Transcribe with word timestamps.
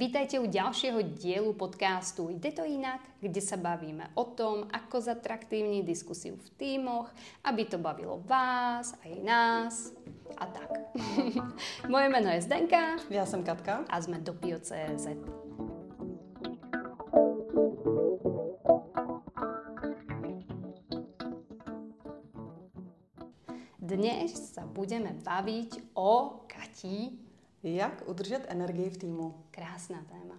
Vítajte 0.00 0.40
u 0.40 0.48
ďalšieho 0.48 1.12
dielu 1.12 1.52
podcastu 1.52 2.32
Ide 2.32 2.56
to 2.56 2.64
inak, 2.64 3.04
kde 3.20 3.36
sa 3.44 3.60
bavíme 3.60 4.08
o 4.16 4.32
tom, 4.32 4.64
ako 4.72 4.96
zatraktívniť 4.96 5.84
diskusiu 5.84 6.40
v 6.40 6.48
tímoch, 6.56 7.12
aby 7.44 7.68
to 7.68 7.76
bavilo 7.76 8.16
vás, 8.24 8.96
aj 9.04 9.12
nás 9.20 9.92
a 10.40 10.48
tak. 10.48 10.72
Moje 11.92 12.08
meno 12.08 12.32
je 12.32 12.40
Zdenka. 12.40 12.96
Ja 13.12 13.28
som 13.28 13.44
Katka. 13.44 13.84
A 13.92 14.00
sme 14.00 14.24
do 14.24 14.32
Pio.cz. 14.32 15.20
Dnes 23.76 24.32
sa 24.32 24.64
budeme 24.64 25.12
baviť 25.20 25.92
o 25.92 26.40
Kati 26.48 27.28
Jak 27.62 28.02
udržet 28.08 28.46
energii 28.48 28.90
v 28.90 28.96
týmu? 28.96 29.34
Krásná 29.50 30.04
téma. 30.08 30.34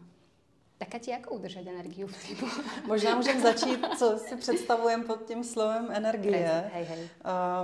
Tak 0.77 1.01
ti 1.01 1.11
jako 1.11 1.35
udržet 1.35 1.67
energiu 1.67 2.07
v 2.07 2.27
týmu? 2.27 2.51
Možná 2.87 3.15
můžeme 3.15 3.41
začít, 3.41 3.85
co 3.97 4.17
si 4.17 4.35
představujeme 4.35 5.03
pod 5.03 5.25
tím 5.25 5.43
slovem 5.43 5.87
energie. 5.91 6.69
Hej, 6.73 6.83
hej. 6.83 7.09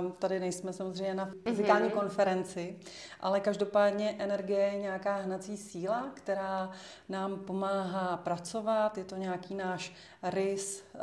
Uh, 0.06 0.12
tady 0.12 0.40
nejsme 0.40 0.72
samozřejmě 0.72 1.14
na 1.14 1.30
fyzikální 1.48 1.88
mm-hmm. 1.88 2.00
konferenci, 2.00 2.78
ale 3.20 3.40
každopádně 3.40 4.16
energie 4.18 4.60
je 4.60 4.78
nějaká 4.78 5.16
hnací 5.16 5.56
síla, 5.56 6.10
která 6.14 6.70
nám 7.08 7.38
pomáhá 7.38 8.16
pracovat. 8.16 8.98
Je 8.98 9.04
to 9.04 9.16
nějaký 9.16 9.54
náš 9.54 9.94
rys 10.22 10.84
uh, 10.94 11.00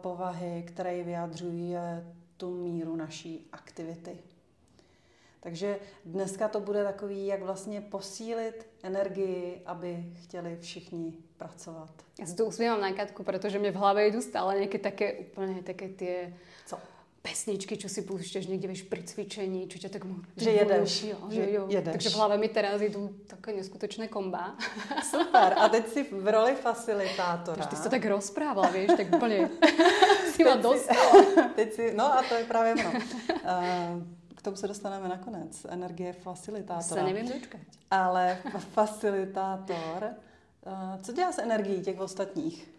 povahy, 0.00 0.64
který 0.66 1.02
vyjadřuje 1.02 2.06
tu 2.36 2.56
míru 2.56 2.96
naší 2.96 3.48
aktivity. 3.52 4.18
Takže 5.42 5.78
dneska 6.04 6.48
to 6.48 6.60
bude 6.60 6.84
takový, 6.84 7.26
jak 7.26 7.42
vlastně 7.42 7.80
posílit 7.80 8.66
energii, 8.82 9.62
aby 9.66 10.04
chtěli 10.22 10.58
všichni 10.60 11.18
pracovat. 11.36 11.90
Já 12.20 12.26
se 12.26 12.36
to 12.36 12.46
usmívám 12.46 12.80
na 12.80 12.92
Katku, 12.92 13.22
protože 13.24 13.58
mě 13.58 13.70
v 13.70 13.74
hlavě 13.74 14.06
jdu 14.06 14.22
stále 14.22 14.54
nějaké 14.54 14.78
také 14.78 15.12
úplně 15.12 15.62
také 15.62 15.88
ty 15.88 16.34
Co? 16.66 16.78
pesničky, 17.22 17.78
čo 17.78 17.86
si 17.86 18.02
púšťaš 18.02 18.50
niekde 18.50 18.66
vieš, 18.66 18.82
pri 18.90 19.06
cvičení, 19.06 19.70
čo 19.70 19.78
ťa 19.78 19.90
tak... 19.94 20.02
Že 20.34 20.50
jedeš. 20.50 20.90
Jo, 21.06 21.18
že 21.30 21.44
jo. 21.54 21.62
jedeš. 21.70 21.94
Takže 21.94 22.10
v 22.10 22.16
hlave 22.18 22.36
mi 22.38 22.48
teraz 22.50 22.82
idú 22.82 23.14
také 23.30 23.54
neskutečné 23.54 24.10
komba. 24.10 24.58
Super. 25.06 25.54
A 25.54 25.70
teď 25.70 25.84
si 25.88 26.00
v 26.02 26.26
roli 26.26 26.58
facilitátora. 26.66 27.62
Takže 27.62 27.70
ty 27.70 27.76
si 27.78 27.82
to 27.86 27.94
tak 27.94 28.04
rozprávala, 28.10 28.74
vieš, 28.74 28.98
tak 28.98 29.06
úplne 29.14 29.54
si 30.34 30.42
ma 30.42 30.58
dostal. 30.58 31.06
Teď 31.54 31.68
si, 31.72 31.84
no 31.94 32.10
a 32.10 32.22
to 32.26 32.34
je 32.34 32.44
právě 32.44 32.74
ono. 32.74 32.90
Uh, 32.90 34.02
k 34.42 34.44
tomu 34.44 34.56
se 34.56 34.68
dostaneme 34.68 35.08
nakonec. 35.08 35.66
Energie 35.68 36.12
facilitátora. 36.12 36.82
Se 36.82 37.02
nevím 37.02 37.28
dočkat. 37.32 37.60
Ale 37.90 38.38
facilitátor, 38.58 40.04
eh, 40.04 40.98
co 41.02 41.12
dělá 41.12 41.32
s 41.32 41.38
energií 41.38 41.82
těch 41.82 42.00
ostatních? 42.00 42.70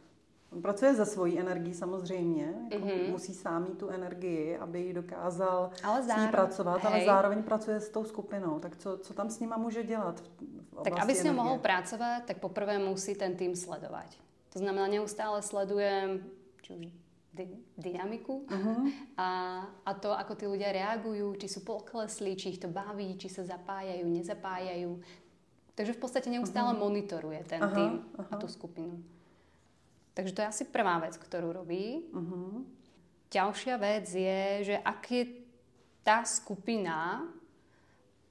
On 0.51 0.61
pracuje 0.61 0.95
za 0.95 1.05
svojí 1.05 1.39
energii 1.39 1.73
samozřejmě, 1.73 2.53
jako 2.71 2.85
mm-hmm. 2.85 3.11
musí 3.11 3.33
sám 3.33 3.63
mít 3.63 3.77
tu 3.77 3.89
energii, 3.89 4.57
aby 4.57 4.81
ji 4.81 4.93
dokázal 4.93 5.69
ale 5.83 6.03
zároveň, 6.03 6.23
s 6.23 6.25
ní 6.25 6.31
pracovat, 6.31 6.83
hej. 6.83 6.93
ale 6.93 7.05
zároveň 7.05 7.43
pracuje 7.43 7.79
s 7.79 7.89
tou 7.89 8.03
skupinou. 8.03 8.59
Tak 8.59 8.77
co, 8.77 8.97
co 8.97 9.13
tam 9.13 9.29
s 9.29 9.39
nima 9.39 9.57
může 9.57 9.83
dělat 9.83 10.19
v, 10.19 10.23
v 10.71 10.83
Tak 10.83 10.99
aby 10.99 11.15
s 11.15 11.23
ním 11.23 11.33
mohl 11.33 11.59
pracovat, 11.59 12.23
tak 12.25 12.37
poprvé 12.37 12.79
musí 12.79 13.15
ten 13.15 13.35
tým 13.35 13.55
sledovat. 13.55 14.05
To 14.53 14.59
znamená, 14.59 14.87
neustále 14.87 15.41
sledujem, 15.41 16.23
či 16.61 16.73
už 16.73 17.02
dynamiku 17.73 18.45
uh-huh. 18.45 18.85
a, 19.17 19.29
a 19.65 19.91
to, 19.97 20.13
ako 20.13 20.33
tí 20.37 20.45
ľudia 20.45 20.69
reagujú, 20.69 21.33
či 21.41 21.49
sú 21.49 21.65
pokleslí, 21.65 22.37
či 22.37 22.53
ich 22.53 22.61
to 22.61 22.69
baví, 22.69 23.17
či 23.17 23.25
sa 23.25 23.41
zapájajú, 23.41 24.05
nezapájajú. 24.05 25.01
Takže 25.73 25.97
v 25.97 26.01
podstate 26.01 26.29
neustále 26.29 26.77
uh-huh. 26.77 26.83
monitoruje 26.85 27.41
ten 27.49 27.61
uh-huh. 27.61 27.73
tým 27.73 27.91
uh-huh. 28.05 28.29
a 28.29 28.33
tú 28.37 28.45
skupinu. 28.45 29.01
Takže 30.13 30.33
to 30.37 30.41
je 30.45 30.51
asi 30.53 30.63
prvá 30.69 31.01
vec, 31.01 31.17
ktorú 31.17 31.49
robí. 31.49 32.05
Uh-huh. 32.13 32.61
Ďalšia 33.33 33.81
vec 33.81 34.05
je, 34.13 34.41
že 34.69 34.75
ak 34.77 35.01
je 35.09 35.23
tá 36.05 36.21
skupina 36.21 37.25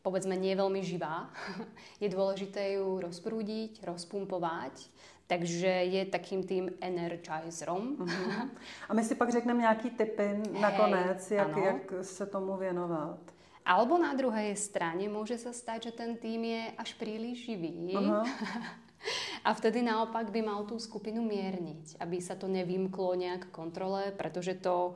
povedzme 0.02 0.34
nie 0.34 0.52
veľmi 0.58 0.82
živá, 0.82 1.30
je 2.02 2.10
dôležité 2.10 2.76
ju 2.76 2.98
rozprúdiť, 2.98 3.86
rozpumpovať 3.86 4.90
takže 5.26 5.66
je 5.68 6.02
takým 6.06 6.42
tým 6.42 6.70
energizerom. 6.80 7.96
Uh-huh. 7.96 8.48
A 8.88 8.94
my 8.94 9.04
si 9.04 9.14
pak 9.14 9.32
řekneme 9.32 9.60
nějaký 9.60 9.90
typy 9.90 10.42
nakonec, 10.60 11.30
Hej, 11.30 11.38
jak, 11.38 11.56
jak 11.56 11.92
se 12.02 12.26
tomu 12.26 12.56
věnovat. 12.56 13.18
Alebo 13.62 13.94
na 13.98 14.10
druhej 14.10 14.58
strane 14.58 15.06
môže 15.06 15.38
sa 15.38 15.54
stať, 15.54 15.86
že 15.86 15.92
ten 15.94 16.18
tým 16.18 16.50
je 16.50 16.62
až 16.74 16.98
príliš 16.98 17.46
živý. 17.46 17.94
Uh-huh. 17.94 18.26
A 19.46 19.54
vtedy 19.54 19.82
naopak 19.82 20.30
by 20.30 20.42
mal 20.42 20.62
tú 20.66 20.78
skupinu 20.78 21.22
mierniť, 21.26 21.98
aby 21.98 22.22
sa 22.22 22.38
to 22.38 22.46
nevymklo 22.46 23.18
nejak 23.18 23.50
kontrole, 23.50 24.14
pretože 24.14 24.54
to, 24.62 24.94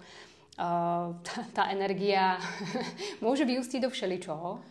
uh, 0.58 1.10
tá, 1.26 1.36
tá 1.50 1.64
energia 1.74 2.38
môže 3.24 3.42
vyústiť 3.42 3.82
do 3.82 3.90
všeličoho. 3.90 4.62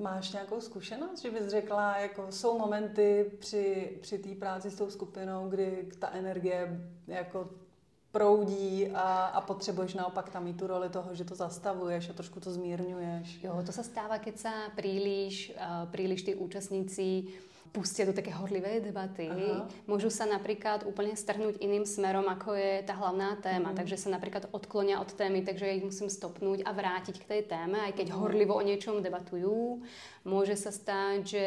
Máš 0.00 0.32
nějakou 0.32 0.60
zkušenost, 0.60 1.22
že 1.22 1.30
bys 1.30 1.48
řekla, 1.48 1.98
jako 1.98 2.32
jsou 2.32 2.58
momenty 2.58 3.30
při, 3.38 3.98
při 4.00 4.18
té 4.18 4.34
práci 4.34 4.70
s 4.70 4.74
tou 4.74 4.90
skupinou, 4.90 5.48
kdy 5.48 5.88
ta 5.98 6.10
energie 6.10 6.90
jako 7.06 7.48
proudí 8.12 8.88
a, 8.94 9.26
a 9.26 9.40
potřebuješ 9.40 9.94
naopak 9.94 10.30
tam 10.30 10.44
mít 10.44 10.56
tu 10.56 10.66
roli 10.66 10.88
toho, 10.88 11.14
že 11.14 11.24
to 11.24 11.34
zastavuješ 11.34 12.10
a 12.10 12.12
trošku 12.12 12.40
to 12.40 12.52
zmírňuješ. 12.52 13.44
Jo, 13.44 13.62
to 13.66 13.72
sa 13.72 13.82
stáva, 13.82 14.18
keď 14.18 14.36
sa 14.38 14.54
príliš, 14.74 15.52
uh, 15.54 15.86
príliš 15.92 16.24
tí 16.24 16.34
účastníci 16.34 17.30
pustia 17.70 18.08
do 18.08 18.16
také 18.16 18.32
horlivej 18.32 18.80
debaty. 18.84 19.28
Aha. 19.28 19.68
Môžu 19.84 20.08
sa 20.08 20.24
napríklad 20.24 20.88
úplne 20.88 21.14
strhnúť 21.14 21.60
iným 21.60 21.84
smerom, 21.84 22.26
ako 22.26 22.56
je 22.56 22.84
tá 22.84 22.96
hlavná 22.96 23.36
téma. 23.38 23.72
Mm. 23.72 23.76
Takže 23.78 23.96
sa 24.00 24.08
napríklad 24.12 24.48
odklonia 24.50 24.98
od 24.98 25.10
témy, 25.12 25.44
takže 25.44 25.64
ja 25.68 25.76
ich 25.76 25.86
musím 25.86 26.08
stopnúť 26.08 26.64
a 26.64 26.70
vrátiť 26.72 27.16
k 27.20 27.28
tej 27.28 27.42
téme, 27.46 27.78
aj 27.84 27.92
keď 27.96 28.12
mm. 28.12 28.16
horlivo 28.16 28.56
o 28.56 28.62
niečom 28.64 29.04
debatujú. 29.04 29.84
Môže 30.28 30.60
sa 30.60 30.68
stať, 30.68 31.18
že 31.24 31.46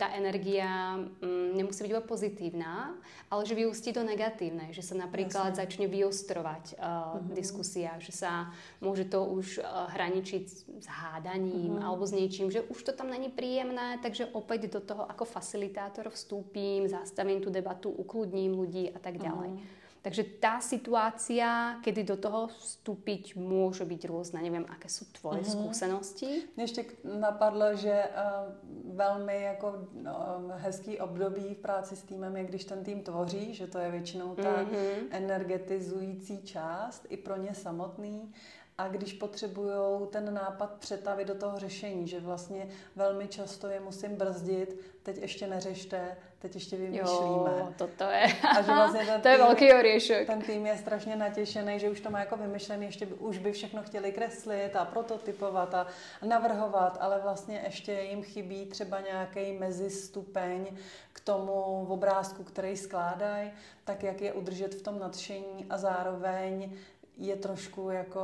tá 0.00 0.08
energia 0.16 0.96
mm, 0.96 1.58
nemusí 1.60 1.84
byť 1.84 1.92
iba 1.92 2.00
pozitívna, 2.00 2.96
ale 3.28 3.42
že 3.44 3.58
vyústí 3.58 3.92
to 3.92 4.00
negatívne, 4.00 4.72
že 4.72 4.80
sa 4.80 4.96
napríklad 4.96 5.52
Jasne. 5.52 5.60
začne 5.66 5.86
vyostrovať 5.90 6.78
uh, 6.78 7.18
mm-hmm. 7.20 7.34
diskusia, 7.36 7.92
že 8.00 8.14
sa 8.14 8.48
môže 8.78 9.10
to 9.10 9.20
už 9.26 9.60
uh, 9.60 9.90
hraničiť 9.92 10.44
s 10.80 10.86
hádaním 10.88 11.76
mm-hmm. 11.76 11.84
alebo 11.84 12.06
s 12.06 12.16
niečím, 12.16 12.48
že 12.48 12.64
už 12.64 12.80
to 12.86 12.92
tam 12.96 13.10
není 13.10 13.28
príjemné, 13.28 13.98
takže 14.00 14.30
opäť 14.32 14.72
do 14.72 14.80
toho 14.80 15.04
ako 15.04 15.28
facilitátor 15.54 16.10
vstúpim, 16.10 16.90
zastavím 16.90 17.38
tú 17.38 17.46
debatu, 17.46 17.86
ukludním 17.94 18.58
ľudí 18.58 18.90
a 18.90 18.98
tak 18.98 19.22
ďalej. 19.22 19.54
Mm-hmm. 19.54 19.82
Takže 20.04 20.22
tá 20.36 20.60
situácia, 20.60 21.80
kedy 21.80 22.02
do 22.04 22.16
toho 22.20 22.52
vstúpiť, 22.52 23.40
môže 23.40 23.88
byť 23.88 24.02
rôzna. 24.04 24.44
Neviem, 24.44 24.66
aké 24.68 24.90
sú 24.90 25.06
tvoje 25.14 25.46
mm-hmm. 25.46 25.54
skúsenosti? 25.54 26.30
Mně 26.56 26.64
ještě 26.64 26.84
napadlo, 27.04 27.76
že 27.76 28.04
uh, 28.04 28.96
velmi 28.96 29.42
jako 29.42 29.68
uh, 29.68 30.10
hezký 30.56 31.00
období 31.00 31.54
v 31.54 31.62
práci 31.62 31.96
s 31.96 32.02
týmem 32.02 32.36
je, 32.36 32.44
když 32.44 32.64
ten 32.64 32.84
tým 32.84 33.00
tvoří, 33.00 33.54
že 33.54 33.66
to 33.66 33.78
je 33.78 33.90
většinou 33.90 34.34
ta 34.34 34.42
mm-hmm. 34.42 35.08
energetizující 35.10 36.42
část 36.42 37.06
i 37.08 37.16
pro 37.16 37.36
ně 37.36 37.54
samotný 37.54 38.32
a 38.78 38.88
když 38.88 39.12
potřebují 39.12 40.06
ten 40.10 40.34
nápad 40.34 40.74
přetavit 40.78 41.28
do 41.28 41.34
toho 41.34 41.58
řešení, 41.58 42.08
že 42.08 42.20
vlastně 42.20 42.68
velmi 42.96 43.28
často 43.28 43.66
je 43.66 43.80
musím 43.80 44.16
brzdit, 44.16 44.80
teď 45.02 45.18
ještě 45.18 45.46
neřešte, 45.46 46.16
teď 46.38 46.54
ještě 46.54 46.76
vymýšlíme. 46.76 47.50
Jo, 47.58 47.68
toto 47.78 48.04
je. 48.04 48.26
A 48.58 48.62
že 48.62 48.72
vlastně 48.72 49.06
ten 49.06 49.20
to 49.20 49.28
je 49.28 49.38
velký 49.38 49.72
oříšek. 49.72 50.26
Ten 50.26 50.42
tým 50.42 50.66
je 50.66 50.78
strašně 50.78 51.16
natěšený, 51.16 51.80
že 51.80 51.90
už 51.90 52.00
to 52.00 52.10
má 52.10 52.20
jako 52.20 52.36
vymyšlený, 52.36 52.86
ještě 52.86 53.06
by, 53.06 53.14
už 53.14 53.38
by 53.38 53.52
všechno 53.52 53.82
chtěli 53.82 54.12
kreslit 54.12 54.76
a 54.76 54.84
prototypovat 54.84 55.74
a 55.74 55.86
navrhovat, 56.26 56.98
ale 57.00 57.20
vlastně 57.22 57.62
ještě 57.64 57.92
jim 57.92 58.22
chybí 58.22 58.66
třeba 58.66 59.00
nějaký 59.00 59.52
mezistupeň 59.52 60.76
k 61.12 61.20
tomu 61.20 61.86
obrázku, 61.88 62.44
který 62.44 62.76
skládají, 62.76 63.50
tak 63.84 64.02
jak 64.02 64.20
je 64.20 64.32
udržet 64.32 64.74
v 64.74 64.82
tom 64.82 64.98
nadšení 64.98 65.66
a 65.70 65.78
zároveň 65.78 66.72
je 67.18 67.36
trošku 67.36 67.90
jako 67.90 68.20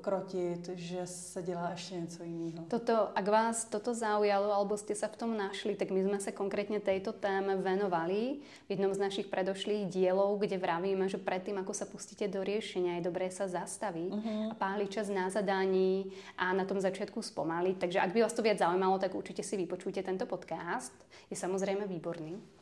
krotit, 0.00 0.70
že 0.74 1.06
se 1.06 1.42
dělá 1.42 1.70
ještě 1.70 1.94
něco 1.94 2.22
jiného. 2.22 2.64
Toto, 2.68 3.08
ak 3.14 3.28
vás 3.28 3.64
toto 3.64 3.94
zaujalo, 3.94 4.52
alebo 4.52 4.76
ste 4.76 4.92
sa 4.92 5.08
v 5.08 5.16
tom 5.16 5.32
našli, 5.32 5.72
tak 5.72 5.88
my 5.88 6.04
sme 6.04 6.18
sa 6.20 6.36
konkrétne 6.36 6.76
tejto 6.76 7.16
téme 7.16 7.56
venovali 7.56 8.44
v 8.44 8.68
jednom 8.68 8.92
z 8.92 9.00
našich 9.00 9.26
predošlých 9.32 9.88
dielov, 9.88 10.44
kde 10.44 10.60
vravíme, 10.60 11.08
že 11.08 11.16
predtým, 11.16 11.56
ako 11.56 11.72
sa 11.72 11.88
pustíte 11.88 12.28
do 12.28 12.44
riešenia, 12.44 13.00
je 13.00 13.08
dobré 13.08 13.32
sa 13.32 13.48
zastaviť 13.48 14.12
uh-huh. 14.12 14.52
a 14.52 14.54
páliť 14.54 14.88
čas 14.92 15.08
na 15.08 15.32
zadaní 15.32 16.12
a 16.36 16.52
na 16.52 16.68
tom 16.68 16.76
začiatku 16.76 17.24
spomaliť. 17.24 17.76
Takže 17.80 17.98
ak 18.04 18.12
by 18.12 18.28
vás 18.28 18.36
to 18.36 18.44
viac 18.44 18.60
zaujímalo, 18.60 19.00
tak 19.00 19.16
určite 19.16 19.40
si 19.40 19.56
vypočujte 19.56 20.04
tento 20.04 20.28
podcast. 20.28 20.92
Je 21.32 21.36
samozrejme 21.36 21.88
výborný. 21.88 22.57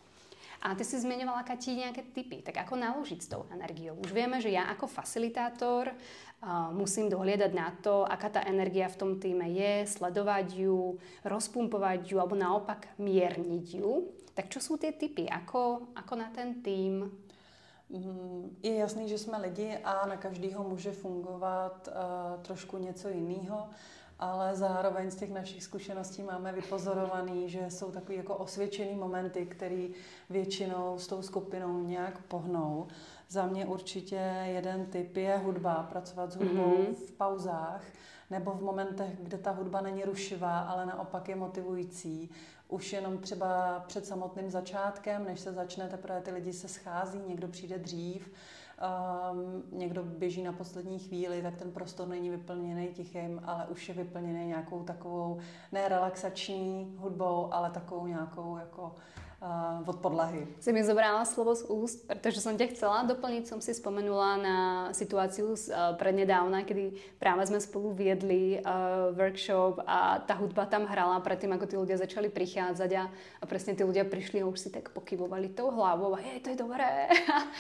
A 0.63 0.75
ty 0.75 0.85
si 0.85 0.97
zmiňovala, 0.97 1.45
Kati, 1.45 1.77
nejaké 1.77 2.03
typy. 2.17 2.41
Tak 2.41 2.65
ako 2.65 2.81
naložiť 2.81 3.21
s 3.21 3.29
tou 3.29 3.45
energiou? 3.53 4.01
Už 4.01 4.11
vieme, 4.13 4.41
že 4.41 4.55
ja 4.55 4.73
ako 4.73 4.89
facilitátor 4.89 5.93
uh, 5.93 6.73
musím 6.73 7.13
dohliadať 7.13 7.53
na 7.53 7.69
to, 7.85 8.09
aká 8.09 8.29
tá 8.29 8.41
energia 8.49 8.89
v 8.89 9.01
tom 9.01 9.13
týme 9.21 9.47
je, 9.53 9.85
sledovať 9.85 10.47
ju, 10.57 10.97
rozpumpovať 11.29 12.01
ju 12.09 12.17
alebo 12.17 12.35
naopak 12.35 12.89
mierniť 12.97 13.67
ju. 13.77 14.09
Tak 14.33 14.49
čo 14.49 14.61
sú 14.61 14.77
tie 14.81 14.93
typy? 14.97 15.29
Ako, 15.29 15.93
ako 15.97 16.13
na 16.17 16.29
ten 16.33 16.65
tým? 16.65 17.05
Mm, 17.93 18.57
je 18.63 18.75
jasný, 18.75 19.09
že 19.09 19.19
jsme 19.19 19.39
lidi 19.39 19.77
a 19.85 20.07
na 20.07 20.17
každého 20.17 20.65
může 20.65 20.93
fungovat 20.93 21.89
uh, 21.89 22.43
trošku 22.43 22.79
něco 22.79 23.09
jiného 23.09 23.69
ale 24.19 24.57
zároveň 24.57 25.11
z 25.11 25.17
těch 25.17 25.33
našich 25.33 25.63
zkušeností 25.63 26.23
máme 26.23 26.53
vypozorovaný, 26.53 27.49
že 27.49 27.71
jsou 27.71 27.91
takový 27.91 28.17
jako 28.19 28.37
osvědčený 28.37 28.95
momenty, 28.95 29.47
které 29.47 29.89
většinou 30.31 30.99
s 30.99 31.07
tou 31.07 31.23
skupinou 31.23 31.81
nějak 31.81 32.23
pohnou. 32.23 32.87
Za 33.29 33.47
mě 33.47 33.67
určitě 33.67 34.43
jeden 34.45 34.87
typ 34.87 35.17
je 35.17 35.37
hudba, 35.37 35.89
pracovat 35.91 36.33
s 36.33 36.37
hudbou 36.37 36.77
mm-hmm. 36.77 36.95
v 36.95 37.13
pauzách, 37.13 37.83
nebo 38.31 38.51
v 38.51 38.63
momentech, 38.63 39.11
kde 39.21 39.39
ta 39.39 39.51
hudba 39.51 39.81
není 39.81 40.05
rušivá, 40.05 40.61
ale 40.61 40.87
naopak 40.87 41.29
je 41.29 41.37
motivující. 41.37 42.31
Už 42.69 42.93
jenom 42.93 43.19
třeba 43.19 43.81
před 43.87 44.07
samotným 44.07 44.51
začátkem, 44.51 45.25
než 45.25 45.41
se 45.41 45.53
začne, 45.53 45.89
teprve 45.89 46.21
ty 46.21 46.31
lidi 46.31 46.53
se 46.53 46.69
schází, 46.69 47.19
někdo 47.27 47.49
přijde 47.49 47.79
dřív, 47.79 48.33
um, 48.81 49.63
někdo 49.79 50.03
běží 50.03 50.43
na 50.43 50.53
poslední 50.53 50.99
chvíli, 50.99 51.43
tak 51.43 51.57
ten 51.57 51.73
prostor 51.73 52.09
není 52.09 52.31
vyplněný 52.31 52.89
tichým, 52.89 53.41
ale 53.45 53.67
už 53.67 53.89
je 53.89 53.95
vyplněný 53.95 54.47
nějakou 54.47 54.83
takovou 54.83 55.39
ne 55.73 55.89
relaxační 55.89 56.97
hudbou, 56.99 57.55
ale 57.55 57.71
takovou 57.71 58.07
nějakou 58.07 58.57
jako 58.57 58.95
od 59.87 60.01
podlahy. 60.01 60.49
Si 60.65 60.73
mi 60.73 60.81
zobrala 60.81 61.21
slovo 61.29 61.53
z 61.53 61.69
úst, 61.69 62.09
pretože 62.09 62.41
som 62.41 62.57
ťa 62.57 62.73
chcela 62.73 63.05
doplniť. 63.05 63.45
Som 63.45 63.61
si 63.61 63.77
spomenula 63.77 64.41
na 64.41 64.59
situáciu 64.97 65.53
z 65.53 65.69
uh, 65.69 65.93
prednedávna, 66.01 66.65
kedy 66.65 66.97
práve 67.21 67.45
sme 67.45 67.61
spolu 67.61 67.93
viedli 67.93 68.57
uh, 68.65 69.13
workshop 69.13 69.85
a 69.85 70.25
tá 70.25 70.41
hudba 70.41 70.65
tam 70.65 70.89
hrala 70.89 71.21
predtým, 71.21 71.53
ako 71.53 71.69
tí 71.69 71.77
ľudia 71.77 72.01
začali 72.01 72.33
prichádzať 72.33 72.91
a, 72.97 73.05
a 73.13 73.45
presne 73.45 73.77
tí 73.77 73.85
ľudia 73.85 74.09
prišli 74.09 74.41
a 74.41 74.49
už 74.49 74.57
si 74.57 74.69
tak 74.73 74.89
pokybovali 74.97 75.53
tou 75.53 75.69
hlavou 75.69 76.17
a 76.17 76.21
hej, 76.25 76.41
to 76.41 76.49
je 76.51 76.59
dobré. 76.59 77.13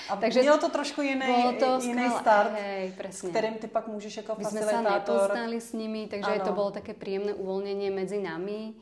A 0.09 0.17
Takže 0.25 0.43
mělo 0.43 0.59
to 0.59 0.69
trošku 0.73 1.05
jiný, 1.05 1.61
to 1.61 1.79
jiný 1.85 2.09
start, 2.21 2.57
hej, 2.57 2.93
presne. 2.97 3.31
kterým 3.31 3.55
ty 3.55 3.67
pak 3.69 3.89
můžeš 3.89 4.17
jako 4.17 4.33
My 4.39 4.45
sme 4.45 4.63
sa 4.65 4.81
nepoznali 4.81 5.61
s 5.61 5.71
nimi, 5.77 6.09
takže 6.09 6.41
ano. 6.41 6.45
to 6.45 6.53
bolo 6.57 6.71
také 6.73 6.97
príjemné 6.97 7.37
uvoľnenie 7.37 7.93
medzi 7.93 8.17
nami. 8.17 8.73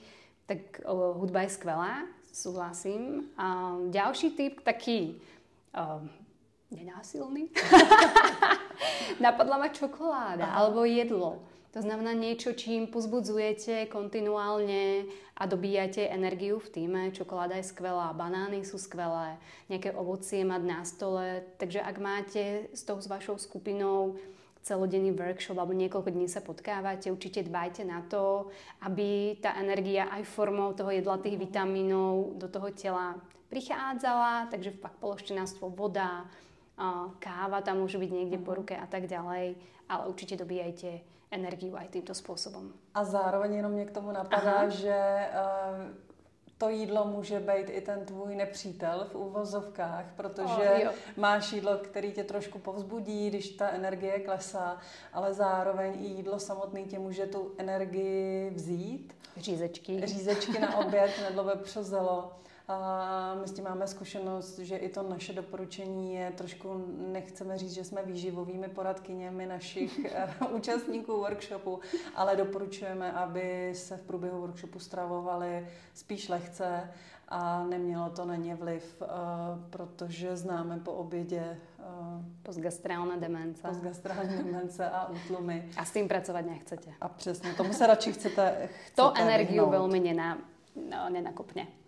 Tak 0.47 0.85
uh, 0.85 1.17
hudba 1.17 1.49
je 1.49 1.57
skvelá, 1.57 2.05
súhlasím. 2.35 3.31
A 3.39 3.79
ďalší 3.95 4.31
typ, 4.35 4.61
taký 4.67 5.23
uh, 5.71 6.03
nenásilný, 6.75 7.49
napadla 9.25 9.59
ma 9.59 9.69
čokoláda 9.71 10.45
Aha. 10.45 10.55
alebo 10.59 10.83
jedlo. 10.83 11.47
To 11.75 11.83
znamená 11.83 12.15
niečo, 12.15 12.55
čím 12.55 12.87
pozbudzujete 12.87 13.91
kontinuálne 13.91 15.11
a 15.35 15.43
dobíjate 15.43 16.07
energiu 16.07 16.63
v 16.63 16.71
týme. 16.71 17.11
Čokoláda 17.11 17.59
je 17.59 17.67
skvelá, 17.67 18.15
banány 18.15 18.63
sú 18.63 18.79
skvelé, 18.79 19.35
nejaké 19.67 19.91
ovocie 19.91 20.47
mať 20.47 20.63
na 20.63 20.87
stole. 20.87 21.43
Takže 21.59 21.83
ak 21.83 21.97
máte 21.99 22.71
s 22.71 22.87
tou 22.87 23.03
s 23.03 23.11
vašou 23.11 23.43
skupinou 23.43 24.15
celodenný 24.65 25.13
workshop 25.13 25.61
alebo 25.61 25.77
niekoľko 25.77 26.09
dní 26.09 26.25
sa 26.25 26.41
potkávate, 26.41 27.13
určite 27.13 27.45
dbajte 27.45 27.85
na 27.85 28.01
to, 28.09 28.49
aby 28.81 29.37
tá 29.45 29.61
energia 29.61 30.09
aj 30.09 30.25
formou 30.25 30.73
toho 30.73 30.89
jedla 30.89 31.21
tých 31.21 31.37
vitamínov 31.37 32.41
do 32.41 32.49
toho 32.49 32.73
tela 32.73 33.21
prichádzala, 33.53 34.49
takže 34.49 34.81
fakt 34.81 34.97
pološtenáctvo, 34.99 35.69
voda, 35.69 36.25
káva 37.21 37.63
tam 37.63 37.85
môže 37.85 38.01
byť 38.01 38.11
niekde 38.11 38.39
po 38.41 38.57
mhm. 38.57 38.59
ruke 38.59 38.75
a 38.75 38.89
tak 38.89 39.07
ďalej, 39.07 39.55
ale 39.87 40.03
určite 40.09 40.41
dobíjajte 40.41 41.13
energiu 41.31 41.75
aj 41.77 41.91
týmto 41.91 42.15
spôsobom. 42.15 42.73
A 42.95 43.05
zároveň 43.05 43.55
jenom 43.55 43.73
mě 43.73 43.87
k 43.87 43.91
tomu 43.91 44.13
napadá, 44.13 44.53
Aha. 44.53 44.69
že 44.69 44.95
uh, 44.95 46.04
to 46.65 46.71
jídlo 46.71 47.05
může 47.05 47.41
být 47.41 47.71
i 47.71 47.81
ten 47.81 48.05
tvůj 48.05 48.35
nepřítel 48.35 49.07
v 49.13 49.15
úvozovkách, 49.15 50.05
protože 50.17 50.89
oh, 50.89 50.95
máš 51.17 51.53
jídlo, 51.53 51.79
který 51.79 52.13
tě 52.13 52.25
trošku 52.25 52.59
povzbudí, 52.59 53.31
když 53.31 53.49
ta 53.51 53.69
energie 53.69 54.21
klesá, 54.21 54.79
ale 55.13 55.35
zároveň 55.35 55.95
i 56.05 56.07
jídlo 56.07 56.39
samotný 56.39 56.85
tě 56.85 56.99
může 56.99 57.27
tu 57.27 57.53
energii 57.59 58.51
vzít. 58.51 59.17
Řízečky. 59.37 60.07
Řízečky 60.07 60.59
na 60.59 60.77
oběd, 60.77 61.11
nedlo 61.23 61.45
vepřozelo. 61.45 62.33
A 62.69 63.35
my 63.41 63.49
s 63.49 63.53
tím 63.53 63.65
máme 63.65 63.87
zkušenost, 63.87 64.59
že 64.59 64.77
i 64.77 64.89
to 64.89 65.03
naše 65.03 65.33
doporučení 65.33 66.15
je 66.15 66.31
trošku, 66.31 66.85
nechceme 67.13 67.59
říct, 67.59 67.73
že 67.73 67.85
jsme 67.85 68.03
výživovými 68.03 68.69
poradkyněmi 68.69 69.47
našich 69.47 70.05
eh, 70.13 70.29
účastníků 70.51 71.13
workshopu, 71.17 71.81
ale 72.15 72.37
doporučujeme, 72.37 73.13
aby 73.13 73.73
se 73.75 73.97
v 73.97 74.03
průběhu 74.03 74.41
workshopu 74.41 74.79
stravovali 74.79 75.69
spíš 75.95 76.29
lehce 76.29 76.91
a 77.29 77.65
nemělo 77.65 78.11
to 78.11 78.25
na 78.25 78.37
ně 78.37 78.55
vliv, 78.55 79.03
eh, 79.03 79.07
protože 79.71 80.37
známe 80.37 80.79
po 80.81 80.93
obědě 80.93 81.43
eh, 81.79 81.85
postgastrálna 82.43 83.17
demence. 83.17 83.69
Postgastrálna 83.69 84.43
demence 84.43 84.91
a 84.91 85.09
útlumy. 85.25 85.69
A 85.77 85.85
s 85.85 85.91
tím 85.93 86.09
pracovat 86.09 86.47
nechcete. 86.47 86.91
A 87.01 87.09
přesně, 87.09 87.55
tomu 87.55 87.73
se 87.73 87.87
radši 87.87 88.13
chcete, 88.13 88.69
chcete 88.87 88.95
To 88.97 89.13
energiu 89.17 89.69
vyhnout. 89.69 89.75
veľmi 89.75 90.01
nená, 90.01 90.39
no, 90.77 91.11
nenakopne. 91.13 91.84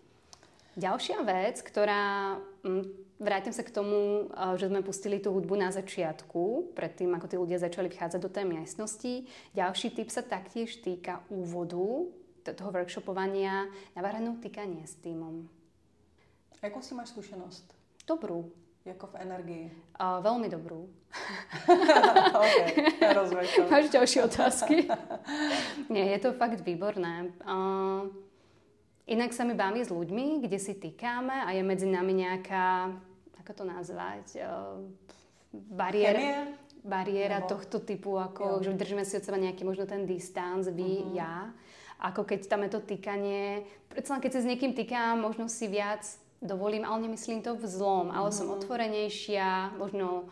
Ďalšia 0.76 1.25
vec, 1.25 1.64
ktorá... 1.64 2.37
Mm, 2.61 2.84
vrátim 3.17 3.52
sa 3.52 3.64
k 3.64 3.73
tomu, 3.73 4.28
eh, 4.28 4.55
že 4.61 4.69
sme 4.69 4.84
pustili 4.84 5.17
tú 5.17 5.32
hudbu 5.32 5.56
na 5.56 5.73
začiatku, 5.73 6.76
predtým, 6.76 7.17
ako 7.17 7.26
tí 7.26 7.37
ľudia 7.40 7.56
začali 7.56 7.88
vchádzať 7.88 8.20
do 8.20 8.28
tej 8.28 8.44
miestnosti. 8.44 9.25
Ďalší 9.56 9.96
tip 9.96 10.12
sa 10.12 10.20
taktiež 10.20 10.84
týka 10.84 11.25
úvodu 11.32 12.12
toho 12.46 12.70
workshopovania 12.70 13.67
na 13.96 14.00
varenu 14.05 14.38
týkanie 14.38 14.87
s 14.87 14.94
týmom. 15.02 15.50
Jakou 16.62 16.78
si 16.78 16.94
máš 16.94 17.11
skúsenosť? 17.11 17.75
Dobrú. 18.06 18.55
Jako 18.87 19.11
v 19.11 19.14
energii? 19.19 19.64
Uh, 19.99 20.23
veľmi 20.23 20.46
dobrú. 20.46 20.87
OK, 22.38 22.56
to. 23.02 23.23
Máš 23.67 23.90
ďalšie 23.90 24.20
otázky? 24.31 24.87
Nie, 25.93 26.14
je 26.14 26.19
to 26.23 26.38
fakt 26.38 26.62
výborné. 26.62 27.34
Uh, 27.43 28.14
Inak 29.06 29.30
sa 29.30 29.46
mi 29.46 29.54
baví 29.54 29.86
s 29.86 29.94
ľuďmi, 29.94 30.42
kde 30.42 30.58
si 30.58 30.74
týkáme 30.74 31.46
a 31.46 31.54
je 31.54 31.62
medzi 31.62 31.86
nami 31.86 32.26
nejaká, 32.26 32.90
ako 33.38 33.52
to 33.54 33.62
nazvať, 33.62 34.26
uh, 34.42 34.82
bariéra. 35.54 36.18
Chemia? 36.18 36.42
Bariéra 36.86 37.38
Nebo... 37.42 37.50
tohto 37.54 37.82
typu, 37.82 38.18
ako, 38.18 38.62
jo. 38.62 38.70
že 38.70 38.78
držíme 38.78 39.06
si 39.06 39.18
od 39.18 39.22
seba 39.22 39.38
nejaký 39.38 39.62
možno 39.62 39.86
ten 39.86 40.06
distanc, 40.10 40.66
vy, 40.70 41.06
uh-huh. 41.06 41.18
ja. 41.18 41.54
Ako 42.02 42.26
keď 42.26 42.50
tam 42.50 42.66
je 42.66 42.70
to 42.74 42.80
týkanie, 42.82 43.62
predsa 43.90 44.18
keď 44.18 44.30
sa 44.38 44.40
s 44.42 44.50
niekým 44.50 44.74
týkam, 44.74 45.22
možno 45.22 45.46
si 45.46 45.70
viac 45.70 46.02
dovolím, 46.42 46.82
ale 46.82 47.06
nemyslím 47.06 47.46
to 47.46 47.54
v 47.54 47.62
zlom, 47.62 48.10
ale 48.10 48.30
uh-huh. 48.30 48.38
som 48.42 48.50
mhm. 48.50 48.54
otvorenejšia, 48.58 49.78
možno 49.78 50.26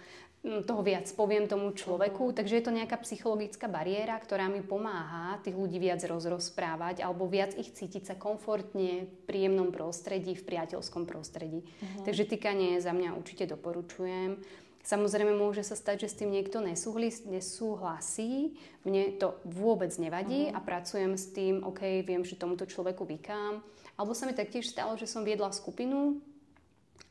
toho 0.44 0.84
viac 0.84 1.08
poviem 1.16 1.48
tomu 1.48 1.72
človeku, 1.72 2.30
uh-huh. 2.30 2.36
takže 2.36 2.60
je 2.60 2.64
to 2.68 2.76
nejaká 2.76 3.00
psychologická 3.00 3.64
bariéra, 3.64 4.20
ktorá 4.20 4.52
mi 4.52 4.60
pomáha 4.60 5.40
tých 5.40 5.56
ľudí 5.56 5.80
viac 5.80 6.04
rozrozprávať 6.04 7.00
alebo 7.00 7.24
viac 7.24 7.56
ich 7.56 7.72
cítiť 7.72 8.12
sa 8.12 8.14
komfortne 8.20 9.08
v 9.08 9.12
príjemnom 9.24 9.72
prostredí, 9.72 10.36
v 10.36 10.44
priateľskom 10.44 11.08
prostredí. 11.08 11.64
Uh-huh. 11.64 12.04
Takže 12.04 12.28
týkanie 12.28 12.76
za 12.84 12.92
mňa 12.92 13.16
určite 13.16 13.48
doporučujem. 13.48 14.36
Samozrejme 14.84 15.32
môže 15.32 15.64
sa 15.64 15.80
stať, 15.80 16.04
že 16.04 16.12
s 16.12 16.18
tým 16.20 16.28
niekto 16.28 16.60
nesúhlasí, 16.60 18.52
mne 18.84 19.16
to 19.16 19.40
vôbec 19.48 19.96
nevadí 19.96 20.52
uh-huh. 20.52 20.60
a 20.60 20.60
pracujem 20.60 21.16
s 21.16 21.32
tým, 21.32 21.64
OK, 21.64 22.04
viem, 22.04 22.20
že 22.20 22.36
tomuto 22.36 22.68
človeku 22.68 23.08
vykám. 23.08 23.64
Alebo 23.96 24.12
sa 24.12 24.28
mi 24.28 24.36
taktiež 24.36 24.68
stalo, 24.68 24.92
že 25.00 25.08
som 25.08 25.24
viedla 25.24 25.56
skupinu, 25.56 26.20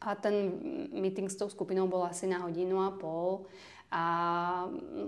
a 0.03 0.15
ten 0.15 0.51
meeting 0.91 1.31
s 1.31 1.39
tou 1.39 1.47
skupinou 1.49 1.87
bol 1.87 2.03
asi 2.03 2.27
na 2.27 2.43
hodinu 2.43 2.83
a 2.83 2.91
pol 2.91 3.47
a 3.93 4.03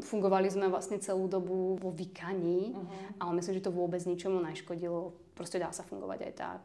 fungovali 0.05 0.45
sme 0.45 0.69
vlastne 0.69 1.01
celú 1.01 1.25
dobu 1.25 1.73
vo 1.81 1.89
vykaní, 1.89 2.77
uh-huh. 2.77 3.17
ale 3.17 3.41
myslím, 3.41 3.57
že 3.57 3.65
to 3.65 3.73
vôbec 3.73 3.97
ničomu 4.05 4.37
neškodilo. 4.45 5.09
Proste 5.33 5.57
dá 5.57 5.73
sa 5.73 5.81
fungovať 5.81 6.19
aj 6.21 6.33
tak. 6.37 6.61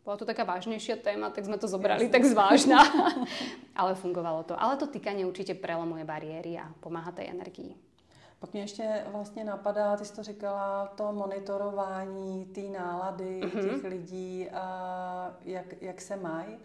Bola 0.00 0.16
to 0.16 0.24
taká 0.24 0.48
vážnejšia 0.48 0.96
téma, 1.04 1.28
tak 1.28 1.44
sme 1.44 1.60
to 1.60 1.68
zobrali 1.68 2.08
Jasne. 2.08 2.14
tak 2.16 2.24
zvážna. 2.24 2.80
ale 3.80 3.92
fungovalo 3.92 4.48
to. 4.48 4.56
Ale 4.56 4.80
to 4.80 4.88
týkanie 4.88 5.28
určite 5.28 5.52
prelamuje 5.52 6.08
bariéry 6.08 6.56
a 6.56 6.72
pomáha 6.80 7.12
tej 7.12 7.28
energii. 7.28 7.76
Pak 8.40 8.52
mě 8.52 8.62
ještě 8.62 9.04
vlastně 9.12 9.44
napadá, 9.44 9.96
ty 9.96 10.04
jsi 10.04 10.16
to 10.16 10.22
říkala, 10.22 10.86
to 10.86 11.12
monitorování 11.12 12.44
té 12.44 12.60
nálady 12.60 13.40
uh-huh. 13.40 13.74
těch 13.74 13.84
lidí, 13.84 14.50
a 14.50 15.34
jak, 15.44 15.82
jak 15.82 16.00
se 16.00 16.16
mají 16.16 16.56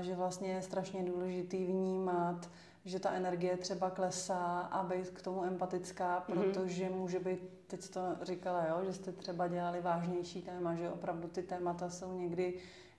že 0.00 0.14
vlastně 0.14 0.48
je 0.48 0.62
strašně 0.62 1.02
důležitý 1.02 1.66
vnímat, 1.66 2.50
že 2.84 3.00
ta 3.00 3.10
energie 3.10 3.56
třeba 3.56 3.90
klesá 3.90 4.58
a 4.60 4.82
být 4.82 5.10
k 5.10 5.22
tomu 5.22 5.44
empatická, 5.44 6.24
mhm. 6.28 6.42
protože 6.42 6.90
může 6.90 7.18
být, 7.18 7.38
teď 7.66 7.90
to 7.90 8.00
říkala, 8.22 8.66
jo, 8.66 8.84
že 8.84 8.92
jste 8.92 9.12
třeba 9.12 9.48
dělali 9.48 9.80
vážnější 9.80 10.42
téma, 10.42 10.74
že 10.74 10.90
opravdu 10.90 11.28
ty 11.28 11.42
témata 11.42 11.90
jsou 11.90 12.12
někdy 12.12 12.54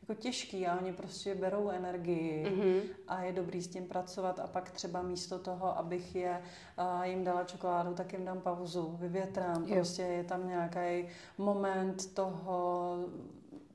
jako 0.10 0.22
těžký 0.22 0.68
a 0.68 0.78
oni 0.80 0.94
prostě 0.94 1.36
berou 1.36 1.70
energii 1.70 2.46
mm-hmm. 2.46 2.82
a 3.08 3.22
je 3.24 3.34
dobrý 3.34 3.62
s 3.62 3.68
tím 3.68 3.86
pracovat 3.86 4.40
a 4.40 4.48
pak 4.48 4.72
třeba 4.72 5.02
místo 5.02 5.40
toho, 5.40 5.78
abych 5.78 6.16
je 6.16 6.42
a 6.78 7.06
jim 7.06 7.24
dala 7.24 7.44
čokoládu, 7.44 7.94
tak 7.94 8.14
jim 8.14 8.26
dám 8.26 8.42
pauzu, 8.42 8.96
vyvětrám, 9.00 9.64
jo. 9.64 9.76
prostě 9.76 10.02
je 10.02 10.24
tam 10.24 10.48
nějaký 10.48 11.08
moment 11.38 12.14
toho 12.14 12.98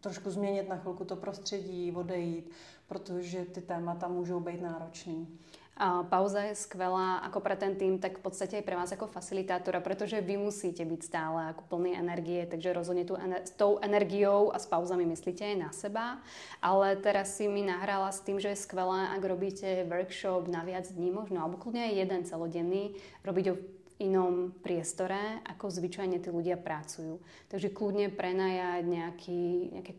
trošku 0.04 0.30
změnit 0.30 0.68
na 0.68 0.76
chvilku 0.76 1.04
to 1.04 1.16
prostředí, 1.16 1.92
odejít, 1.92 2.52
protože 2.88 3.44
ty 3.44 3.60
témata 3.60 4.08
můžou 4.08 4.40
být 4.40 4.60
náročný. 4.60 5.28
A 5.74 6.06
pauza 6.06 6.38
je 6.46 6.54
skvelá 6.54 7.18
ako 7.26 7.42
pre 7.42 7.58
ten 7.58 7.74
tým, 7.74 7.98
tak 7.98 8.22
v 8.22 8.30
podstate 8.30 8.62
aj 8.62 8.62
pre 8.62 8.78
vás 8.78 8.94
ako 8.94 9.10
facilitátora, 9.10 9.82
pretože 9.82 10.22
vy 10.22 10.38
musíte 10.38 10.86
byť 10.86 11.00
stále 11.02 11.50
ako 11.50 11.66
plný 11.66 11.98
energie, 11.98 12.46
takže 12.46 12.70
rozhodne 12.70 13.02
tú 13.02 13.18
ener- 13.18 13.42
s 13.42 13.50
tou 13.58 13.82
energiou 13.82 14.54
a 14.54 14.62
s 14.62 14.70
pauzami 14.70 15.02
myslíte 15.02 15.42
aj 15.42 15.56
na 15.58 15.70
seba. 15.74 16.22
Ale 16.62 16.94
teraz 17.02 17.34
si 17.34 17.50
mi 17.50 17.66
nahrala 17.66 18.14
s 18.14 18.22
tým, 18.22 18.38
že 18.38 18.54
je 18.54 18.62
skvelé, 18.62 19.10
ak 19.18 19.22
robíte 19.26 19.82
workshop 19.90 20.46
na 20.46 20.62
viac 20.62 20.86
dní 20.86 21.10
možno, 21.10 21.42
alebo 21.42 21.58
kľudne 21.58 21.90
aj 21.90 21.94
jeden 22.06 22.22
celodenný, 22.22 22.94
robiť 23.26 23.44
ho 23.50 23.56
inom 24.04 24.52
priestore, 24.60 25.40
ako 25.48 25.72
zvyčajne 25.72 26.20
tí 26.20 26.28
ľudia 26.28 26.60
pracujú. 26.60 27.18
Takže 27.48 27.72
kľudne 27.72 28.12
prenajať 28.12 28.84
nejaký, 28.84 29.42
nejaký 29.80 29.92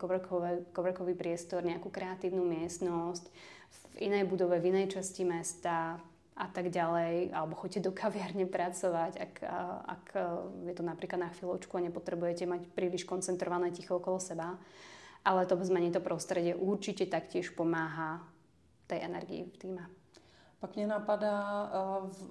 coverkový 0.70 1.14
priestor, 1.18 1.66
nejakú 1.66 1.90
kreatívnu 1.90 2.46
miestnosť, 2.46 3.26
v 3.96 4.12
inej 4.12 4.28
budove, 4.30 4.62
v 4.62 4.70
inej 4.70 4.94
časti 4.94 5.26
mesta 5.26 5.98
a 6.36 6.46
tak 6.52 6.68
ďalej, 6.68 7.32
alebo 7.32 7.56
choďte 7.56 7.88
do 7.88 7.92
kaviarne 7.96 8.44
pracovať, 8.44 9.12
ak, 9.16 9.34
ak 9.88 10.04
je 10.68 10.74
to 10.76 10.84
napríklad 10.84 11.26
na 11.26 11.32
chvíľočku 11.32 11.72
a 11.80 11.86
nepotrebujete 11.88 12.44
mať 12.44 12.68
príliš 12.76 13.08
koncentrované 13.08 13.72
ticho 13.72 13.96
okolo 13.96 14.20
seba. 14.20 14.60
Ale 15.26 15.48
to 15.48 15.56
zmení 15.58 15.90
to 15.90 15.98
prostredie 15.98 16.54
určite 16.54 17.08
taktiež 17.08 17.50
pomáha 17.56 18.22
tej 18.86 19.02
energii 19.02 19.48
v 19.48 19.56
týme. 19.58 19.95
Pak 20.66 20.76
mě 20.76 20.86
napadá, 20.86 21.72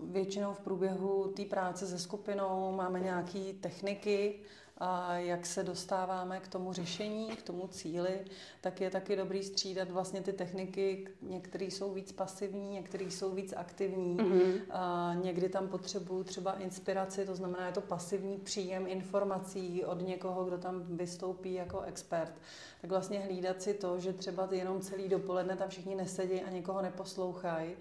většinou 0.04 0.54
v 0.54 0.60
průběhu 0.60 1.34
té 1.36 1.46
práce 1.46 1.88
se 1.88 2.00
skupinou 2.00 2.72
máme 2.72 3.00
nějaké 3.00 3.54
techniky, 3.62 4.40
a 4.78 5.18
jak 5.18 5.46
se 5.46 5.64
dostáváme 5.64 6.40
k 6.40 6.48
tomu 6.48 6.74
řešení, 6.74 7.28
k 7.28 7.42
tomu 7.42 7.68
cíli, 7.68 8.26
tak 8.62 8.82
je 8.82 8.90
taky 8.90 9.16
dobrý 9.16 9.44
střídat 9.44 9.92
vlastně 9.92 10.22
ty 10.22 10.34
techniky. 10.34 11.08
Některé 11.22 11.66
jsou 11.66 11.94
víc 11.94 12.12
pasivní, 12.12 12.70
některé 12.70 13.06
jsou 13.06 13.32
víc 13.32 13.54
aktivní. 13.58 14.18
Mm-hmm. 14.18 14.62
A 14.70 15.14
někdy 15.22 15.50
tam 15.50 15.68
potřebuju 15.68 16.24
třeba 16.24 16.54
inspiraci, 16.54 17.26
to 17.26 17.36
znamená, 17.36 17.66
je 17.66 17.74
to 17.74 17.82
pasivní 17.82 18.38
příjem 18.38 18.88
informací 18.88 19.86
od 19.86 20.02
někoho, 20.02 20.46
kdo 20.46 20.58
tam 20.58 20.84
vystoupí 20.84 21.54
jako 21.54 21.82
expert. 21.82 22.34
Tak 22.82 22.90
vlastně 22.90 23.20
hlídat 23.20 23.62
si 23.62 23.74
to, 23.74 24.00
že 24.00 24.14
třeba 24.14 24.48
jenom 24.52 24.82
celý 24.82 25.10
dopoledne 25.10 25.56
tam 25.56 25.70
všichni 25.70 25.96
nesedí 25.96 26.42
a 26.42 26.50
někoho 26.50 26.82
neposlouchají, 26.82 27.76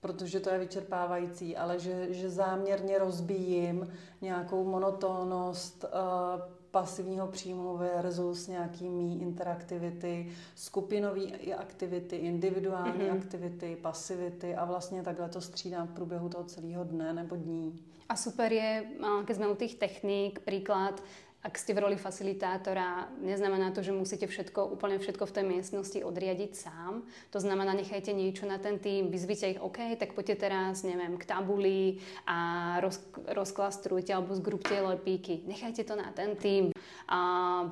protože 0.00 0.40
to 0.40 0.50
je 0.50 0.58
vyčerpávající, 0.58 1.56
ale 1.56 1.78
že, 1.78 2.14
že 2.14 2.30
záměrně 2.30 2.98
rozbíjím 2.98 3.88
nějakou 4.20 4.64
monotónnost 4.64 5.84
uh, 5.84 6.58
pasivního 6.70 7.26
příjmu 7.26 7.76
versus 7.76 8.48
nějaký 8.48 8.88
mý 8.88 9.20
interaktivity, 9.22 10.32
skupinové 10.54 11.20
aktivity, 11.56 12.16
individuální 12.16 12.92
mm-hmm. 12.92 13.16
aktivity, 13.16 13.76
pasivity 13.76 14.54
a 14.54 14.64
vlastně 14.64 15.02
takhle 15.02 15.28
to 15.28 15.40
střídám 15.40 15.86
v 15.86 15.90
průběhu 15.94 16.28
toho 16.28 16.44
celého 16.44 16.84
dne 16.84 17.12
nebo 17.12 17.36
dní. 17.36 17.84
A 18.08 18.16
super 18.16 18.48
je, 18.52 18.88
keď 19.28 19.36
sme 19.36 19.52
u 19.52 19.56
tých 19.56 19.76
techník, 19.76 20.40
príklad, 20.40 20.96
ak 21.38 21.54
ste 21.54 21.70
v 21.70 21.86
roli 21.86 21.94
facilitátora, 21.94 23.14
neznamená 23.22 23.70
to, 23.70 23.78
že 23.78 23.94
musíte 23.94 24.26
všetko, 24.26 24.74
úplne 24.74 24.98
všetko 24.98 25.22
v 25.22 25.34
tej 25.38 25.44
miestnosti 25.46 25.98
odriadiť 26.02 26.50
sám. 26.50 27.06
To 27.30 27.38
znamená, 27.38 27.78
nechajte 27.78 28.10
niečo 28.10 28.42
na 28.42 28.58
ten 28.58 28.82
tým, 28.82 29.06
vyzvite 29.06 29.54
ich, 29.54 29.62
OK, 29.62 29.94
tak 30.02 30.18
poďte 30.18 30.50
teraz, 30.50 30.82
neviem, 30.82 31.14
k 31.14 31.22
tabuli 31.30 32.02
a 32.26 32.38
roz, 32.82 32.98
rozklastrujte 33.30 34.10
alebo 34.10 34.34
zgrupte 34.34 34.82
lepíky. 34.82 35.46
Nechajte 35.46 35.86
to 35.86 35.94
na 35.94 36.10
ten 36.10 36.34
tým. 36.34 36.74
A 37.06 37.18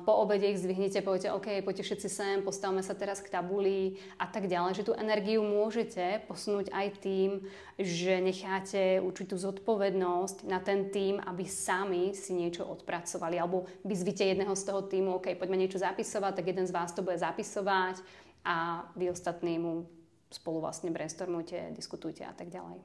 po 0.07 0.15
obede 0.23 0.47
ich 0.47 0.63
zvihnite, 0.63 1.03
poviete, 1.03 1.35
OK, 1.35 1.59
poďte 1.67 1.91
všetci 1.91 2.07
sem, 2.07 2.35
postavme 2.47 2.79
sa 2.79 2.95
teraz 2.95 3.19
k 3.19 3.27
tabuli 3.27 3.99
a 4.15 4.31
tak 4.31 4.47
ďalej. 4.47 4.79
Že 4.79 4.87
tú 4.87 4.93
energiu 4.95 5.43
môžete 5.43 6.23
posunúť 6.31 6.71
aj 6.71 6.87
tým, 7.03 7.43
že 7.77 8.23
necháte 8.23 9.03
určitú 9.03 9.37
zodpovednosť 9.37 10.49
na 10.49 10.57
ten 10.57 10.89
tým, 10.89 11.21
aby 11.21 11.45
sami 11.45 12.15
si 12.17 12.33
niečo 12.33 12.65
odpracovali 12.65 13.37
alebo 13.37 13.56
alebo 13.57 13.65
vyzvite 13.81 14.21
jedného 14.21 14.53
z 14.53 14.63
toho 14.63 14.81
týmu, 14.85 15.17
OK, 15.17 15.33
poďme 15.33 15.57
niečo 15.57 15.81
zapisovať, 15.81 16.33
tak 16.37 16.45
jeden 16.53 16.65
z 16.69 16.75
vás 16.75 16.93
to 16.93 17.01
bude 17.01 17.17
zapisovať 17.17 18.05
a 18.45 18.85
vy 18.93 19.09
ostatní 19.09 19.57
mu 19.57 19.89
spolu 20.29 20.61
vlastne 20.61 20.93
brainstormujte, 20.93 21.73
diskutujte 21.73 22.21
a 22.27 22.33
tak 22.35 22.53
ďalej. 22.53 22.83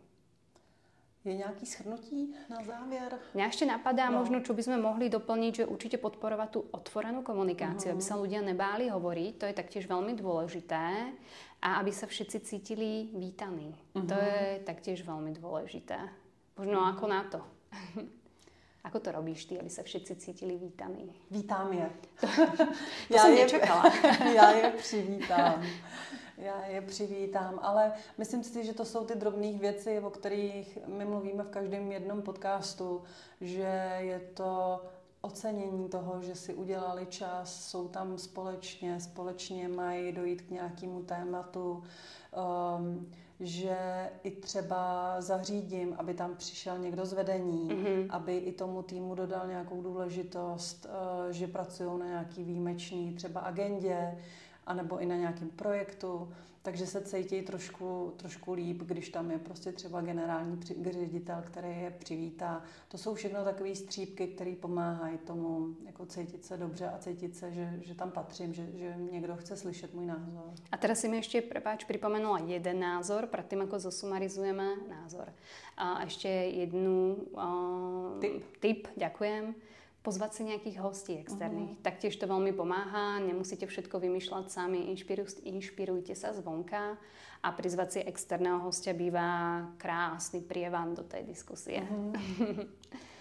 Je 1.22 1.38
nejaký 1.38 1.62
shrnutí 1.62 2.34
na 2.50 2.58
záver? 2.66 3.14
Mňa 3.30 3.46
ešte 3.46 3.62
napadá 3.62 4.10
no. 4.10 4.18
možno, 4.18 4.42
čo 4.42 4.58
by 4.58 4.62
sme 4.66 4.82
mohli 4.82 5.06
doplniť, 5.06 5.52
že 5.62 5.70
určite 5.70 5.94
podporovať 6.02 6.48
tú 6.50 6.66
otvorenú 6.74 7.22
komunikáciu, 7.22 7.94
uh-huh. 7.94 7.98
aby 7.98 8.02
sa 8.02 8.18
ľudia 8.18 8.42
nebáli 8.42 8.90
hovoriť, 8.90 9.32
to 9.38 9.46
je 9.46 9.54
taktiež 9.54 9.86
veľmi 9.86 10.18
dôležité 10.18 11.14
a 11.62 11.78
aby 11.78 11.94
sa 11.94 12.10
všetci 12.10 12.38
cítili 12.42 13.14
vítaní. 13.14 13.70
Uh-huh. 13.94 14.02
To 14.02 14.18
je 14.18 14.66
taktiež 14.66 15.06
veľmi 15.06 15.30
dôležité. 15.38 16.10
Možno 16.58 16.82
uh-huh. 16.82 16.90
ako 16.90 17.04
na 17.06 17.22
to. 17.30 17.40
Ako 18.84 19.00
to 19.00 19.12
robíš 19.12 19.44
ty, 19.44 19.60
aby 19.60 19.70
se 19.70 19.82
všetci 19.82 20.16
cítili 20.16 20.56
vítaní? 20.56 21.14
Vítám 21.30 21.72
je. 21.72 21.90
To, 22.20 22.26
to 22.56 23.14
já 23.14 23.22
jsem 23.22 23.34
je, 23.34 23.42
nečekala. 23.42 23.92
já 24.34 24.50
je 24.50 24.70
přivítám. 24.70 25.64
Já 26.38 26.66
je 26.66 26.80
přivítám, 26.80 27.58
ale 27.62 27.92
myslím 28.18 28.44
si, 28.44 28.64
že 28.64 28.74
to 28.74 28.84
jsou 28.84 29.04
ty 29.04 29.14
drobné 29.14 29.52
věci, 29.52 30.00
o 30.00 30.10
kterých 30.10 30.78
my 30.86 31.04
mluvíme 31.04 31.42
v 31.42 31.50
každém 31.50 31.92
jednom 31.92 32.22
podcastu, 32.22 33.02
že 33.40 33.96
je 33.98 34.20
to 34.20 34.82
ocenění 35.20 35.88
toho, 35.88 36.22
že 36.22 36.34
si 36.34 36.54
udělali 36.54 37.06
čas, 37.06 37.70
jsou 37.70 37.88
tam 37.88 38.18
společně, 38.18 39.00
společně 39.00 39.68
mají 39.68 40.12
dojít 40.12 40.42
k 40.42 40.50
nějakému 40.50 41.02
tématu. 41.02 41.84
Um, 42.78 43.12
že 43.42 43.76
i 44.22 44.30
třeba 44.30 45.14
zařídím, 45.20 45.94
aby 45.98 46.14
tam 46.14 46.36
přišel 46.36 46.78
někdo 46.78 47.06
z 47.06 47.12
vedení, 47.12 47.68
mm-hmm. 47.68 48.06
aby 48.10 48.36
i 48.36 48.52
tomu 48.52 48.82
týmu 48.82 49.14
dodal 49.14 49.46
nějakou 49.46 49.82
důležitost, 49.82 50.86
eh, 50.86 51.32
že 51.32 51.46
pracují 51.46 51.98
na 51.98 52.06
nějaký 52.06 52.44
výjimečný 52.44 53.14
třeba 53.14 53.40
agendě, 53.40 54.18
anebo 54.66 54.98
i 54.98 55.06
na 55.06 55.16
nějakém 55.16 55.50
projektu 55.50 56.32
takže 56.62 56.86
se 56.86 57.00
cítí 57.00 57.42
trošku, 57.42 58.14
trošku 58.16 58.52
líp, 58.52 58.82
když 58.82 59.08
tam 59.08 59.30
je 59.30 59.38
prostě 59.38 59.72
třeba 59.72 60.00
generální 60.00 60.60
ředitel, 60.90 61.42
který 61.46 61.68
je 61.68 61.90
přivítá. 61.98 62.62
To 62.88 62.98
jsou 62.98 63.14
všechno 63.14 63.44
takové 63.44 63.74
střípky, 63.74 64.26
které 64.26 64.54
pomáhají 64.60 65.18
tomu 65.18 65.76
jako 65.86 66.06
cítit 66.06 66.44
se 66.44 66.56
dobře 66.56 66.88
a 66.88 66.98
cítit 66.98 67.36
se, 67.36 67.52
že, 67.52 67.80
že 67.82 67.94
tam 67.94 68.10
patřím, 68.10 68.54
že, 68.54 68.66
že 68.74 68.94
někdo 69.12 69.36
chce 69.36 69.56
slyšet 69.56 69.94
můj 69.94 70.06
názor. 70.06 70.52
A 70.72 70.76
teraz 70.76 70.98
si 70.98 71.08
mi 71.08 71.16
ještě, 71.16 71.42
prepáč, 71.42 71.84
připomenula 71.84 72.38
jeden 72.38 72.80
názor, 72.80 73.26
předtím 73.26 73.60
jako 73.60 73.78
zosumarizujeme 73.78 74.68
názor. 74.88 75.32
A 75.76 76.02
ještě 76.02 76.28
jednu 76.28 77.14
uh, 77.14 78.20
tip. 78.20 78.44
tip, 78.60 78.88
ďakujem 78.96 79.54
pozvať 80.02 80.30
si 80.34 80.42
nejakých 80.50 80.78
hostí 80.82 81.12
externých. 81.18 81.78
Uh-huh. 81.78 81.86
Taktiež 81.86 82.18
to 82.18 82.26
veľmi 82.26 82.50
pomáha, 82.52 83.22
nemusíte 83.22 83.66
všetko 83.70 84.02
vymýšľať 84.02 84.46
sami, 84.50 84.90
inšpiruj, 84.90 85.46
inšpirujte 85.46 86.14
sa 86.18 86.34
zvonka 86.34 86.98
a 87.42 87.48
prizvať 87.54 87.88
si 87.90 88.00
externého 88.02 88.58
hostia 88.62 88.94
bývá 88.94 89.64
krásny 89.78 90.42
prievan 90.42 90.94
do 90.94 91.06
tej 91.06 91.22
diskusie. 91.22 91.86
Uh-huh. 91.86 92.66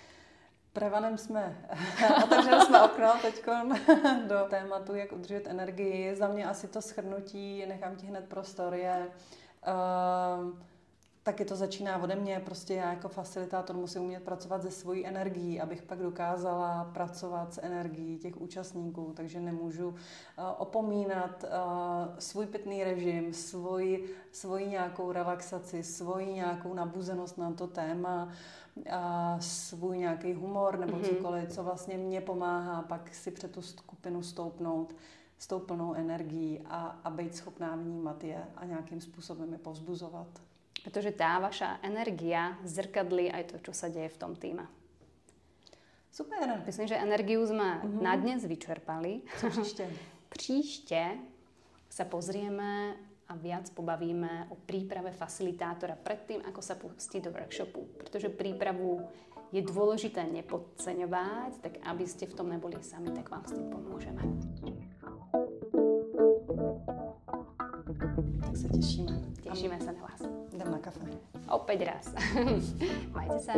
Prevanem 0.74 1.18
jsme, 1.18 1.58
otevřeli 2.24 2.66
jsme 2.66 2.82
okno 2.82 3.14
teď 3.22 3.46
do 4.28 4.40
tématu, 4.50 4.96
jak 4.96 5.12
udržet 5.12 5.48
energii. 5.48 6.16
Za 6.16 6.28
mě 6.28 6.46
asi 6.46 6.68
to 6.68 6.82
schrnutí, 6.82 7.66
nechám 7.68 7.96
ti 7.96 8.06
hned 8.08 8.26
prostor, 8.26 8.74
je 8.74 9.08
uh, 9.68 10.60
taky 11.24 11.46
to 11.46 11.56
začíná 11.56 12.04
ode 12.04 12.16
mě, 12.16 12.42
prostě 12.46 12.74
já 12.74 12.90
jako 12.94 13.10
facilitátor 13.10 13.76
musím 13.76 14.02
umět 14.02 14.24
pracovat 14.24 14.62
se 14.62 14.72
svojí 14.72 15.08
energií, 15.08 15.62
abych 15.62 15.82
pak 15.82 16.00
dokázala 16.00 16.84
pracovat 16.94 17.54
s 17.54 17.62
energií 17.64 18.18
těch 18.18 18.42
účastníků, 18.42 19.14
takže 19.16 19.40
nemůžu 19.40 19.88
uh, 19.88 19.96
opomínat 20.58 21.44
uh, 21.44 21.50
svůj 22.20 22.46
pitný 22.46 22.84
režim, 22.84 23.34
svůj, 23.34 24.10
svoji 24.32 24.68
nějakou 24.68 25.12
relaxaci, 25.12 25.84
svoji 25.84 26.34
nějakou 26.34 26.74
nabuzenost 26.74 27.38
na 27.38 27.52
to 27.52 27.68
téma, 27.68 28.30
a 28.92 29.38
svůj 29.40 29.98
nějaký 29.98 30.34
humor 30.34 30.80
nebo 30.80 30.98
mm-hmm. 30.98 31.10
cokoliv, 31.10 31.50
co 31.50 31.64
vlastně 31.64 31.98
mě 31.98 32.22
pomáhá 32.22 32.82
pak 32.82 33.16
si 33.16 33.32
před 33.32 33.52
tu 33.52 33.62
skupinu 33.62 34.24
stoupnout 34.24 34.96
s 35.38 35.48
tou 35.48 35.60
plnou 35.60 35.94
energií 35.94 36.62
a, 36.70 37.00
a 37.04 37.10
být 37.10 37.36
schopná 37.36 37.76
vnímat 37.76 38.24
je 38.24 38.44
a 38.56 38.66
nějakým 38.66 39.02
způsobem 39.02 39.52
je 39.54 39.58
povzbuzovat 39.58 40.28
pretože 40.82 41.14
tá 41.14 41.38
vaša 41.38 41.82
energia 41.86 42.58
zrkadlí 42.66 43.30
aj 43.30 43.44
to, 43.54 43.56
čo 43.70 43.74
sa 43.74 43.88
deje 43.90 44.10
v 44.10 44.20
tom 44.20 44.34
týme. 44.36 44.66
Super. 46.12 46.60
Myslím, 46.68 46.88
že 46.92 47.00
energiu 47.00 47.40
sme 47.48 47.80
uh-huh. 47.80 48.04
na 48.04 48.20
dnes 48.20 48.44
vyčerpali. 48.44 49.22
Co 49.40 49.50
příště? 49.50 49.86
příště 50.30 51.04
sa 51.92 52.08
pozrieme 52.08 52.96
a 53.28 53.36
viac 53.36 53.70
pobavíme 53.72 54.48
o 54.52 54.56
príprave 54.56 55.12
facilitátora 55.12 55.96
predtým, 55.96 56.44
ako 56.48 56.62
sa 56.64 56.76
pustí 56.76 57.20
do 57.20 57.32
workshopu. 57.32 57.88
Pretože 58.00 58.32
prípravu 58.32 59.08
je 59.52 59.60
dôležité 59.64 60.24
nepodceňovať, 60.32 61.52
tak 61.60 61.74
aby 61.84 62.04
ste 62.08 62.28
v 62.28 62.36
tom 62.36 62.48
neboli 62.48 62.80
sami, 62.80 63.12
tak 63.12 63.28
vám 63.28 63.44
s 63.44 63.56
tým 63.56 63.68
pomôžeme. 63.72 64.24
Tak 68.40 68.56
sa 68.56 68.68
tešíme. 68.72 69.16
Tešíme 69.44 69.78
sa 69.80 69.92
na 69.92 70.02
vás. 70.08 70.41
Jdem 70.62 70.78
na 70.78 70.78
kafe. 70.78 71.02
Opäť 71.50 71.90
raz. 71.90 72.06
Majte 73.18 73.40
sa. 73.42 73.58